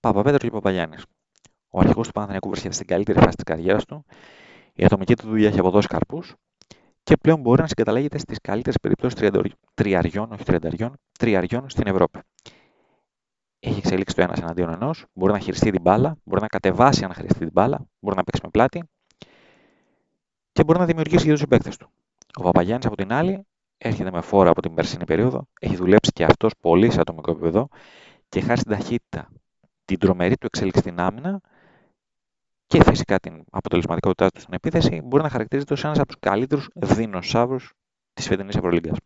Παπαπέτρο 0.07 0.39
και 0.39 0.51
Παπαγιάννης. 0.51 1.05
Ο 1.69 1.81
αρχηγός 1.81 2.07
του 2.07 2.13
Παναθηναϊκού 2.13 2.49
βρίσκεται 2.49 2.75
στην 2.75 2.87
καλύτερη 2.87 3.19
φάση 3.19 3.37
της 3.37 3.45
καριέρας 3.45 3.85
του. 3.85 4.05
Η 4.75 4.85
ατομική 4.85 5.17
του 5.17 5.29
δουλειά 5.29 5.49
έχει 5.49 5.59
αποδώσει 5.59 5.89
καρπούς 5.89 6.35
και 7.03 7.17
πλέον 7.17 7.41
μπορεί 7.41 7.61
να 7.61 7.67
συγκαταλέγεται 7.67 8.19
στις 8.19 8.39
καλύτερες 8.41 8.79
περιπτώσεις 8.83 9.31
τριαριών, 9.75 10.33
όχι 10.33 10.45
τριανταριών, 10.45 10.97
τριαριών 11.19 11.69
στην 11.69 11.87
Ευρώπη. 11.87 12.19
Έχει 13.61 13.79
εξελίξει 13.79 14.15
το 14.15 14.23
ένας 14.23 14.41
εναντίον 14.41 14.71
ενός, 14.71 15.05
μπορεί 15.13 15.33
να 15.33 15.39
χειριστεί 15.39 15.71
την 15.71 15.81
μπάλα, 15.81 16.17
μπορεί 16.25 16.41
να 16.41 16.47
κατεβάσει 16.47 17.05
αν 17.05 17.13
χρειαστεί 17.15 17.39
την 17.39 17.51
μπάλα, 17.53 17.87
μπορεί 17.99 18.17
να 18.17 18.25
παίξει 18.25 18.41
με 18.45 18.51
πλάτη 18.51 18.85
και 20.53 20.65
μπορεί 20.65 20.79
να 20.79 20.85
δημιουργήσει 20.85 21.23
για 21.23 21.33
τους 21.33 21.41
συμπαίκτες 21.41 21.77
του. 21.77 21.91
Ο 22.39 22.43
Παπαγιάννης 22.43 22.87
από 22.87 22.97
την 22.97 23.13
άλλη 23.13 23.47
έρχεται 23.79 24.11
με 24.11 24.21
φόρα 24.21 24.51
από 24.51 24.63
την 24.63 24.75
περσινή 24.75 25.05
περίοδο, 25.05 25.49
έχει 25.61 25.77
δουλέψει 25.77 26.13
και 26.13 26.25
αυτός 26.25 26.53
πολύ 26.61 26.91
σε 26.91 27.01
ατομικό 27.01 27.31
επίπεδο 27.31 27.69
και 28.29 28.41
χάρη 28.41 28.59
στην 28.59 28.71
ταχύτητα, 28.71 29.29
την 29.87 29.99
τρομερή 29.99 30.37
του 30.37 30.47
εξέλιξη 30.47 30.81
στην 30.81 31.01
άμυνα 31.01 31.41
και 32.67 32.83
φυσικά 32.85 33.19
την 33.19 33.45
αποτελεσματικότητά 33.51 34.31
του 34.31 34.41
στην 34.41 34.55
επίθεση, 34.55 35.01
μπορεί 35.05 35.23
να 35.23 35.29
χαρακτηρίζεται 35.29 35.73
ως 35.73 35.85
ένας 35.85 35.99
από 35.99 36.07
τους 36.07 36.17
καλύτερους 36.21 36.69
δεινοσαύρους 36.75 37.73
της 38.13 38.27
φετινής 38.27 38.57
Ευρωλίγκας. 38.57 38.97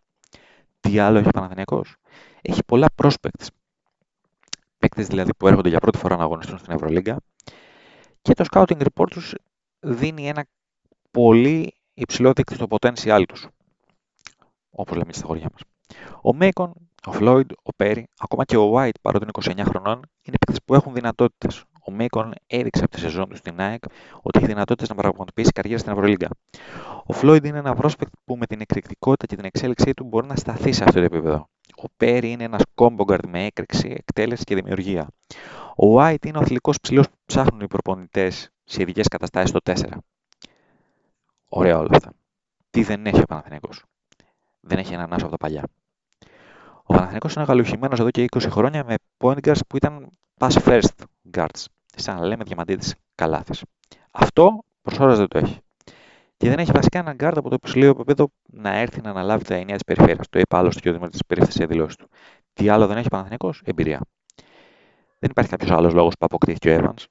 Τι 0.81 0.99
άλλο 0.99 1.19
έχει 1.19 1.29
ο 1.29 1.31
Παναθηναϊκός; 1.31 1.97
Έχει 2.43 2.65
πολλά 2.65 2.89
prospects. 3.03 3.47
Παίκτες 4.79 5.07
δηλαδή 5.07 5.35
που 5.35 5.49
έρχονται 5.49 5.69
για 5.69 5.81
πρώτη 5.81 5.99
φορά 5.99 6.17
να 6.17 6.23
αγωνιστούν 6.23 6.59
στην 6.59 6.73
Ευρωλίγκα 6.73 7.17
και 8.23 8.35
το 8.35 8.45
scouting 8.51 8.83
report 8.83 9.07
τους 9.11 9.35
δίνει 9.81 10.29
ένα 10.29 10.47
πολύ 11.11 11.75
υψηλό 11.95 12.33
δείκτη 12.33 12.55
στο 12.55 12.67
potential 12.69 13.23
τους. 13.29 13.49
Όπως 14.71 14.97
λέμε 14.97 15.13
στα 15.13 15.27
χωριά 15.27 15.49
μας. 15.53 15.61
Ο 16.23 16.35
Μέικον, 16.35 16.73
ο 17.07 17.13
Φλόιντ, 17.13 17.51
ο 17.63 17.73
Πέρι, 17.77 18.07
ακόμα 18.19 18.45
και 18.45 18.57
ο 18.57 18.73
White 18.77 19.01
παρότι 19.03 19.25
είναι 19.25 19.63
29 19.63 19.65
χρονών, 19.69 20.01
είναι 20.23 20.37
παίκτες 20.39 20.59
που 20.65 20.75
έχουν 20.75 20.95
δυνατότητες. 20.95 21.65
Ο 21.87 21.93
Μέικον 21.93 22.33
έδειξε 22.47 22.85
από 22.85 22.93
τη 22.93 23.01
σεζόν 23.01 23.29
του 23.29 23.37
στην 23.37 23.61
ΑΕΚ 23.61 23.85
ότι 24.23 24.39
έχει 24.39 24.47
δυνατότητες 24.47 24.89
να 24.89 24.95
πραγματοποιήσει 24.95 25.51
καριέρα 25.51 25.79
στην 25.79 25.93
Ευρωλίγκα. 25.93 26.29
Ο 27.05 27.13
Φλόιντ 27.13 27.45
είναι 27.45 27.59
ένα 27.59 27.75
πρόσπεκτ 27.75 28.13
που 28.25 28.37
με 28.37 28.47
την 28.47 28.61
εκρηκτικότητα 28.61 29.27
και 29.27 29.37
την 29.37 29.45
εξέλιξή 29.45 29.95
του 29.95 30.05
μπορεί 30.05 30.27
να 30.27 30.37
σταθεί 30.37 30.73
σε 30.73 30.85
αυτό 30.85 30.99
το 30.99 31.05
επίπεδο. 31.05 31.49
Ο 31.77 31.85
Πέρι 31.97 32.31
είναι 32.31 32.45
ένας 32.45 32.63
κόμπογκαρντ 32.75 33.27
με 33.27 33.45
έκρηξη, 33.45 33.95
εκτέλεση 33.99 34.45
και 34.45 34.55
δημιουργία. 34.55 35.09
Ο 35.77 35.99
White 35.99 36.27
είναι 36.27 36.39
ο 36.39 36.41
αθλητικός 36.41 36.81
ψηλός 36.81 37.09
που 37.09 37.17
ψάχνουν 37.27 37.61
οι 37.61 37.67
προπονητές 37.67 38.51
σε 38.65 38.83
ειδικές 38.83 39.09
καταστάσεις 39.09 39.49
στο 39.49 39.59
4. 39.63 39.75
Ωραία 41.49 41.79
όλα 41.79 41.89
αυτά. 41.93 42.13
Τι 42.71 42.83
δεν 42.83 43.07
έχει 43.07 43.21
ο 43.21 43.27
Παναθηναϊκός. 43.27 43.85
Δεν 44.61 44.79
έχει 44.79 44.95
έναν 44.95 45.13
άσο 45.13 45.27
από 45.27 45.37
τα 45.37 45.47
παλιά. 45.47 45.65
Ο 46.91 46.93
Παναθηναϊκός 46.93 47.35
είναι 47.35 47.45
γαλουχημένο 47.45 47.97
εδώ 47.99 48.11
και 48.11 48.25
20 48.31 48.47
χρόνια 48.51 48.85
με 48.85 48.95
point 49.19 49.39
guards 49.47 49.61
που 49.69 49.77
ήταν 49.77 50.09
pass 50.41 50.51
first 50.51 51.05
guards. 51.33 51.65
Σαν 51.97 52.17
να 52.17 52.27
λέμε 52.27 52.45
διαμαντίδες 52.45 52.95
καλάθες. 53.15 53.65
Αυτό 54.11 54.65
προς 54.83 54.99
ώρα 54.99 55.15
δεν 55.15 55.29
το 55.29 55.39
έχει. 55.39 55.59
Και 56.37 56.49
δεν 56.49 56.59
έχει 56.59 56.73
βασικά 56.73 56.99
έναν 56.99 57.17
guard 57.21 57.33
από 57.37 57.49
το 57.49 57.57
υψηλό 57.63 57.87
επίπεδο 57.87 58.29
να 58.53 58.77
έρθει 58.77 59.01
να 59.01 59.11
αναλάβει 59.11 59.45
τα 59.45 59.55
ενία 59.55 59.75
της 59.75 59.85
περιφέρειας. 59.85 60.29
Το 60.29 60.39
είπε 60.39 60.57
άλλωστε 60.57 60.81
και 60.81 60.89
ο 60.89 60.93
Δημήτρης 60.93 61.21
Περίφθη 61.27 61.53
σε 61.53 61.67
δηλώσεις 61.67 61.97
του. 61.97 62.09
Τι 62.53 62.69
άλλο 62.69 62.87
δεν 62.87 62.97
έχει 62.97 63.07
ο 63.07 63.11
Παναθηναϊκός, 63.11 63.63
εμπειρία. 63.65 64.01
Δεν 65.19 65.31
υπάρχει 65.31 65.51
κάποιος 65.51 65.71
άλλος 65.71 65.93
λόγος 65.93 66.15
που 66.19 66.25
αποκτήθηκε 66.25 66.77
ο 66.77 66.81
Evans. 66.81 67.05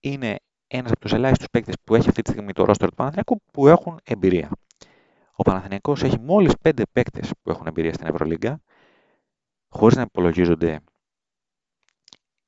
Είναι 0.00 0.36
ένας 0.66 0.90
από 0.90 1.00
τους 1.00 1.12
ελάχιστους 1.12 1.46
παίκτες 1.50 1.74
που 1.84 1.94
έχει 1.94 2.08
αυτή 2.08 2.22
τη 2.22 2.30
στιγμή 2.30 2.52
το 2.52 2.64
ρόστερ 2.64 2.88
του 2.88 2.94
Παναθηναϊκού 2.94 3.40
που 3.52 3.68
έχουν 3.68 4.00
εμπειρία. 4.04 4.50
Ο 5.42 5.44
Παναθηναϊκός 5.44 6.02
έχει 6.02 6.18
μόλις 6.20 6.52
5 6.62 6.82
παίκτες 6.92 7.30
που 7.42 7.50
έχουν 7.50 7.66
εμπειρία 7.66 7.92
στην 7.92 8.06
Ευρωλίγκα, 8.06 8.60
χωρίς 9.68 9.96
να 9.96 10.02
υπολογίζονται 10.02 10.80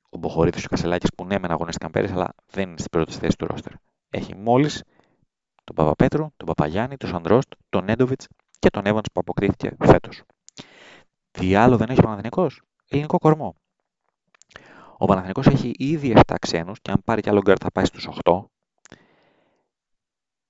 ο 0.09 0.17
Μποχωρίδης 0.17 0.59
και 0.59 0.65
ο 0.65 0.69
Κασελάκης 0.69 1.09
που 1.15 1.25
ναι, 1.25 1.39
μεν 1.39 1.51
αγωνίστηκαν 1.51 1.91
πέρυσι, 1.91 2.13
αλλά 2.13 2.33
δεν 2.45 2.69
είναι 2.69 2.77
στην 2.77 2.89
πρώτη 2.89 3.13
θέση 3.13 3.37
του 3.37 3.45
ρόστερ. 3.45 3.71
Έχει 4.09 4.35
μόλις 4.35 4.83
τον 5.63 5.75
Παπαπέτρου, 5.75 6.27
τον 6.37 6.47
Παπαγιάννη, 6.47 6.97
τον 6.97 7.09
Σαντ-Ρος, 7.09 7.53
τον 7.69 7.83
Νέντοβιτ 7.83 8.21
και 8.59 8.69
τον 8.69 8.85
Έβανς 8.85 9.01
που 9.13 9.19
αποκτήθηκε 9.19 9.71
φέτος. 9.79 10.23
Τι 11.31 11.55
άλλο 11.55 11.77
δεν 11.77 11.89
έχει 11.89 11.99
ο 11.99 12.03
Παναθηναϊκός; 12.03 12.61
Ελληνικό 12.87 13.17
κορμό. 13.17 13.55
Ο 14.97 15.05
Παναθηναϊκός 15.05 15.47
έχει 15.47 15.71
ήδη 15.77 16.13
7 16.15 16.35
ξένους 16.41 16.81
και 16.81 16.91
αν 16.91 17.01
πάρει 17.05 17.21
κι 17.21 17.29
άλλο 17.29 17.41
γκαρντ 17.41 17.57
θα 17.59 17.71
πάει 17.71 17.85
στους 17.85 18.07
8. 18.23 18.45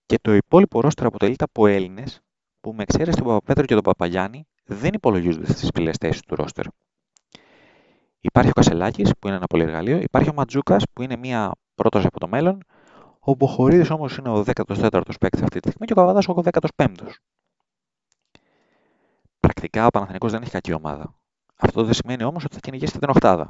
Και 0.05 0.19
το 0.21 0.33
υπόλοιπο 0.33 0.81
ρόστερ 0.81 1.05
αποτελείται 1.05 1.43
από 1.43 1.67
Έλληνες 1.67 2.19
που 2.65 2.73
με 2.73 2.83
εξαίρεση 2.83 3.17
τον 3.17 3.25
Παπαπέτρο 3.27 3.65
και 3.65 3.73
τον 3.73 3.83
Παπαγιάννη 3.83 4.47
δεν 4.63 4.93
υπολογίζονται 4.93 5.51
στις 5.51 5.71
ψηλές 5.71 5.97
θέσεις 5.99 6.21
του 6.21 6.35
ρόστερ. 6.35 6.65
Υπάρχει 8.19 8.49
ο 8.49 8.53
Κασελάκης 8.53 9.11
που 9.19 9.27
είναι 9.27 9.35
ένα 9.35 9.45
πολυεργαλείο, 9.45 9.97
υπάρχει 9.97 10.29
ο 10.29 10.33
Ματζούκας 10.33 10.83
που 10.93 11.01
είναι 11.01 11.15
μια 11.15 11.51
πρόταση 11.75 12.05
από 12.05 12.19
το 12.19 12.27
μέλλον, 12.27 12.63
ο 13.19 13.33
Μποχορίδης 13.33 13.89
όμως 13.89 14.17
είναι 14.17 14.29
ο 14.29 14.43
14ο 14.55 15.01
παίκτης 15.19 15.41
αυτή 15.41 15.59
τη 15.59 15.69
στιγμή 15.69 15.85
και 15.85 15.93
ο 15.93 15.95
Καβαδάς 15.95 16.27
ο 16.27 16.41
15ο. 16.77 17.07
Πρακτικά 19.39 19.85
ο 19.85 19.89
Παναθηναϊκός 19.89 20.31
δεν 20.31 20.41
έχει 20.41 20.51
κακή 20.51 20.73
ομάδα. 20.73 21.15
Αυτό 21.55 21.83
δεν 21.83 21.93
σημαίνει 21.93 22.23
όμως 22.23 22.43
ότι 22.43 22.53
θα 22.53 22.59
κυνηγήσει 22.59 22.99
την 22.99 23.09
Οχτάδα. 23.09 23.49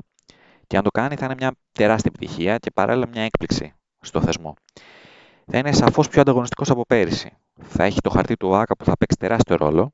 Και 0.68 0.78
αν 0.78 0.84
το 0.84 0.90
κάνει 0.92 1.16
θα 1.16 1.26
είναι 1.26 1.36
μια 1.38 1.52
τεράστια 1.72 2.12
επιτυχία 2.16 2.58
και 2.58 2.72
παράλληλα 2.72 3.08
μια 3.08 3.22
έκπληξη 3.22 3.74
στο 4.00 4.22
θεσμό. 4.22 4.54
Θα 5.46 5.58
είναι 5.58 5.72
σαφώς 5.72 6.08
πιο 6.08 6.22
ανταγωνιστικός 6.22 6.70
από 6.70 6.86
πέρυσι. 6.86 7.38
Θα 7.62 7.84
έχει 7.84 8.02
το 8.02 8.10
χαρτί 8.10 8.36
του 8.36 8.48
ΟΑΚΑ 8.48 8.76
που 8.76 8.86
θα 8.86 8.98
παίξει 8.98 9.18
τεράστιο 9.18 9.56
ρόλο, 9.56 9.94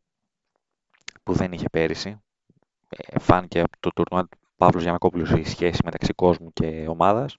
που 1.24 1.34
δεν 1.34 1.52
είχε 1.52 1.70
πέρυσι. 1.70 2.22
Ε, 2.90 3.20
φάνηκε 3.20 3.60
από 3.60 3.78
το 3.80 3.90
τουρνουά 3.90 4.28
του 4.28 4.38
Παύλου 4.56 4.82
Γιανακόπουλου 4.82 5.38
η 5.38 5.44
σχέση 5.44 5.82
μεταξύ 5.84 6.14
κόσμου 6.14 6.54
και 6.54 6.86
ομάδας. 6.88 7.38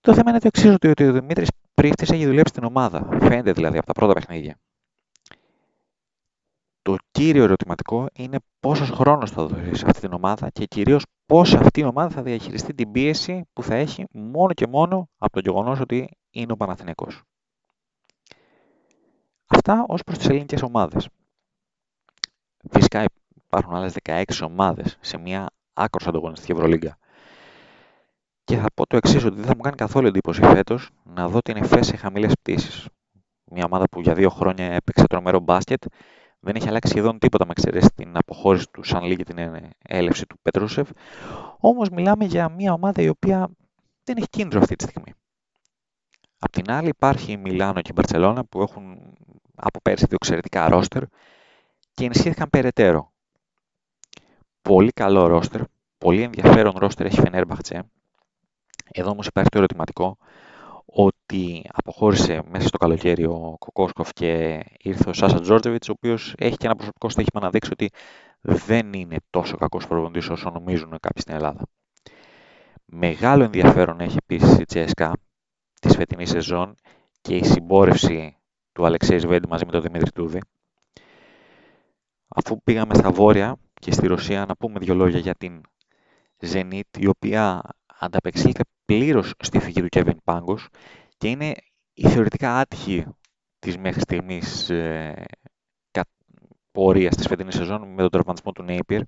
Το 0.00 0.14
θέμα 0.14 0.30
είναι 0.30 0.38
το 0.38 0.46
εξής, 0.46 0.74
ότι 0.74 1.04
ο 1.04 1.12
Δημήτρης 1.12 1.48
Πρίφτης 1.74 2.10
έχει 2.10 2.26
δουλέψει 2.26 2.52
στην 2.52 2.64
ομάδα. 2.64 3.08
Φαίνεται 3.20 3.52
δηλαδή 3.52 3.76
από 3.78 3.86
τα 3.86 3.92
πρώτα 3.92 4.12
παιχνίδια. 4.12 4.58
Το 6.82 6.96
κύριο 7.10 7.42
ερωτηματικό 7.42 8.06
είναι 8.12 8.38
πόσος 8.60 8.90
χρόνος 8.90 9.30
θα 9.30 9.46
δώσει 9.46 9.74
σε 9.74 9.86
αυτή 9.86 10.00
την 10.00 10.12
ομάδα 10.12 10.50
και 10.50 10.64
κυρίως 10.64 11.04
πώς 11.26 11.54
αυτή 11.54 11.80
η 11.80 11.84
ομάδα 11.84 12.10
θα 12.10 12.22
διαχειριστεί 12.22 12.74
την 12.74 12.90
πίεση 12.90 13.48
που 13.52 13.62
θα 13.62 13.74
έχει 13.74 14.04
μόνο 14.10 14.52
και 14.52 14.66
μόνο 14.66 15.08
από 15.18 15.32
το 15.32 15.40
γεγονός 15.40 15.80
ότι 15.80 16.08
είναι 16.30 16.52
ο 16.52 16.56
Παναθηναϊκός. 16.56 17.22
Αυτά 19.54 19.84
ως 19.88 20.02
προς 20.02 20.18
τις 20.18 20.28
ελληνικές 20.28 20.62
ομάδες. 20.62 21.08
Φυσικά 22.70 23.04
υπάρχουν 23.46 23.74
άλλες 23.74 23.94
16 24.02 24.22
ομάδες 24.42 24.98
σε 25.00 25.18
μια 25.18 25.46
άκρος 25.72 26.06
ανταγωνιστική 26.06 26.52
Ευρωλίγκα. 26.52 26.98
Και 28.44 28.56
θα 28.56 28.66
πω 28.74 28.86
το 28.86 28.96
εξής, 28.96 29.24
ότι 29.24 29.36
δεν 29.36 29.44
θα 29.44 29.54
μου 29.56 29.60
κάνει 29.60 29.76
καθόλου 29.76 30.06
εντύπωση 30.06 30.42
φέτος 30.42 30.90
να 31.02 31.28
δω 31.28 31.40
την 31.40 31.56
ΕΦΕ 31.56 31.82
σε 31.82 31.96
χαμηλές 31.96 32.32
πτήσεις. 32.40 32.88
Μια 33.44 33.64
ομάδα 33.64 33.88
που 33.88 34.00
για 34.00 34.14
δύο 34.14 34.30
χρόνια 34.30 34.64
έπαιξε 34.64 35.06
τρομερό 35.06 35.40
μπάσκετ, 35.40 35.84
δεν 36.40 36.56
έχει 36.56 36.68
αλλάξει 36.68 36.90
σχεδόν 36.90 37.18
τίποτα 37.18 37.44
με 37.44 37.50
εξαιρέσεις 37.50 37.90
την 37.94 38.16
αποχώρηση 38.16 38.66
του 38.70 38.82
Σαν 38.82 39.16
και 39.16 39.24
την 39.24 39.36
έλευση 39.78 40.26
του 40.26 40.38
Πετρούσεφ. 40.42 40.90
Όμως 41.58 41.88
μιλάμε 41.88 42.24
για 42.24 42.48
μια 42.48 42.72
ομάδα 42.72 43.02
η 43.02 43.08
οποία 43.08 43.48
δεν 44.04 44.16
έχει 44.16 44.28
κίνδυνο 44.28 44.60
αυτή 44.60 44.76
τη 44.76 44.84
στιγμή. 44.84 45.12
Απ' 46.42 46.50
την 46.50 46.70
άλλη 46.70 46.88
υπάρχει 46.88 47.32
η 47.32 47.36
Μιλάνο 47.36 47.80
και 47.80 47.88
η 47.90 47.94
Μπαρσελόνα 47.94 48.44
που 48.44 48.62
έχουν 48.62 48.98
από 49.54 49.80
πέρσι 49.82 50.04
δύο 50.06 50.16
εξαιρετικά 50.20 50.68
ρόστερ 50.68 51.02
και 51.94 52.04
ενισχύθηκαν 52.04 52.50
περαιτέρω. 52.50 53.12
Πολύ 54.62 54.90
καλό 54.90 55.26
ρόστερ, 55.26 55.60
πολύ 55.98 56.22
ενδιαφέρον 56.22 56.74
ρόστερ 56.76 57.06
έχει 57.06 57.20
Φενέρμπαχτσε. 57.20 57.90
Εδώ 58.92 59.10
όμως 59.10 59.26
υπάρχει 59.26 59.50
το 59.50 59.58
ερωτηματικό 59.58 60.16
ότι 60.84 61.64
αποχώρησε 61.72 62.42
μέσα 62.50 62.68
στο 62.68 62.78
καλοκαίρι 62.78 63.24
ο 63.24 63.56
Κοκόσκοφ 63.58 64.12
και 64.12 64.62
ήρθε 64.78 65.08
ο 65.10 65.12
Σάσα 65.12 65.40
Τζόρτζεβιτς, 65.40 65.88
ο 65.88 65.92
οποίος 65.96 66.34
έχει 66.38 66.56
και 66.56 66.66
ένα 66.66 66.76
προσωπικό 66.76 67.08
στοίχημα 67.08 67.40
να 67.40 67.50
δείξει 67.50 67.70
ότι 67.72 67.90
δεν 68.40 68.92
είναι 68.92 69.16
τόσο 69.30 69.56
κακός 69.56 69.86
προπονητής 69.86 70.28
όσο 70.28 70.50
νομίζουν 70.50 70.90
κάποιοι 70.90 71.22
στην 71.22 71.34
Ελλάδα. 71.34 71.62
Μεγάλο 72.84 73.44
ενδιαφέρον 73.44 74.00
έχει 74.00 74.16
επίσης 74.22 74.58
η 74.58 74.64
Τσέσκα 74.64 75.12
της 75.80 75.96
φετινής 75.96 76.30
σεζόν 76.30 76.74
και 77.20 77.36
η 77.36 77.44
συμπόρευση 77.44 78.36
του 78.72 78.84
Αλεξέης 78.84 79.26
Βέντη 79.26 79.48
μαζί 79.48 79.64
με 79.64 79.72
τον 79.72 79.82
Δημήτρη 79.82 80.10
Τούδη. 80.10 80.40
Αφού 82.28 82.62
πήγαμε 82.62 82.94
στα 82.94 83.10
βόρεια 83.10 83.56
και 83.74 83.92
στη 83.92 84.06
Ρωσία 84.06 84.46
να 84.46 84.56
πούμε 84.56 84.78
δύο 84.78 84.94
λόγια 84.94 85.18
για 85.18 85.34
την 85.34 85.60
Zenit, 86.40 86.98
η 86.98 87.06
οποία 87.06 87.62
ανταπεξήλθε 88.00 88.62
πλήρως 88.84 89.32
στη 89.38 89.58
φυγή 89.58 89.80
του 89.80 89.88
Kevin 89.90 90.16
Pangos 90.24 90.66
και 91.16 91.28
είναι 91.28 91.54
η 91.92 92.08
θεωρητικά 92.08 92.58
άτυχη 92.58 93.06
της 93.58 93.78
μέχρι 93.78 94.00
στιγμής 94.00 94.70
ε, 94.70 95.24
πορείας 96.72 97.16
της 97.16 97.26
φετινής 97.26 97.54
σεζόν 97.54 97.88
με 97.88 98.00
τον 98.00 98.10
τραυματισμό 98.10 98.52
του 98.52 98.64
Napier. 98.68 99.00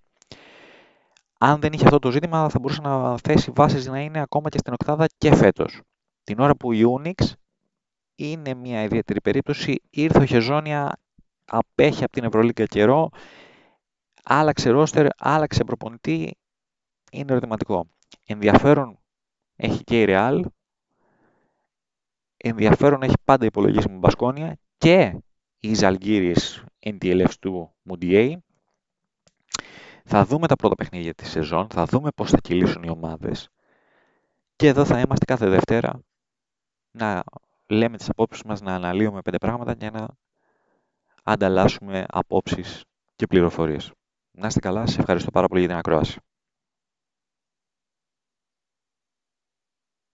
Αν 1.38 1.60
δεν 1.60 1.72
είχε 1.72 1.84
αυτό 1.84 1.98
το 1.98 2.10
ζήτημα 2.10 2.48
θα 2.48 2.58
μπορούσε 2.58 2.80
να 2.80 3.18
θέσει 3.18 3.50
βάσεις 3.54 3.86
να 3.86 4.00
είναι 4.00 4.20
ακόμα 4.20 4.48
και 4.48 4.58
στην 4.58 4.72
οκτάδα 4.72 5.06
και 5.18 5.34
φέτος. 5.34 5.80
Την 6.24 6.38
ώρα 6.40 6.54
που 6.54 6.72
η 6.72 6.82
Unix 6.86 7.32
είναι 8.14 8.54
μια 8.54 8.82
ιδιαίτερη 8.82 9.20
περίπτωση, 9.20 9.82
ήρθε 9.90 10.18
ο 10.18 10.24
Χεζόνια, 10.24 10.98
απέχει 11.44 12.04
από 12.04 12.12
την 12.12 12.24
Ευρωλίγκα 12.24 12.64
καιρό, 12.64 13.10
άλλαξε 14.22 14.70
ρόστερ, 14.70 15.06
άλλαξε 15.18 15.64
προπονητή, 15.64 16.36
είναι 17.12 17.32
ερωτηματικό. 17.32 17.86
Ενδιαφέρον 18.26 18.98
έχει 19.56 19.84
και 19.84 20.02
η 20.02 20.04
Real, 20.08 20.40
ενδιαφέρον 22.36 23.02
έχει 23.02 23.16
πάντα 23.24 23.44
υπολογίσιμη 23.44 23.96
Μπασκόνια 23.96 24.58
και 24.78 25.16
η 25.60 25.74
Ζαλγκύρης 25.74 26.64
NTLF 26.80 27.30
του 27.40 27.74
Μουντιέι. 27.82 28.44
Θα 30.04 30.24
δούμε 30.24 30.46
τα 30.46 30.56
πρώτα 30.56 30.74
παιχνίδια 30.74 31.14
της 31.14 31.30
σεζόν, 31.30 31.68
θα 31.70 31.84
δούμε 31.84 32.10
πώς 32.10 32.30
θα 32.30 32.38
κυλήσουν 32.42 32.82
οι 32.82 32.90
ομάδες 32.90 33.50
και 34.56 34.66
εδώ 34.66 34.84
θα 34.84 35.00
είμαστε 35.00 35.24
κάθε 35.24 35.48
Δευτέρα 35.48 36.00
να 36.92 37.22
λέμε 37.66 37.96
τις 37.96 38.08
απόψεις 38.08 38.42
μας, 38.42 38.60
να 38.60 38.74
αναλύουμε 38.74 39.22
πέντε 39.22 39.38
πράγματα 39.38 39.74
και 39.74 39.90
να 39.90 40.06
ανταλλάσσουμε 41.22 42.04
απόψεις 42.08 42.84
και 43.16 43.26
πληροφορίες. 43.26 43.92
Να 44.30 44.46
είστε 44.46 44.60
καλά, 44.60 44.86
σε 44.86 45.00
ευχαριστώ 45.00 45.30
πάρα 45.30 45.46
πολύ 45.46 45.60
για 45.60 45.68
την 45.68 45.78
ακρόαση. 45.78 46.20